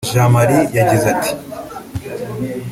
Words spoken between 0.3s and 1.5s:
Marie yagize ati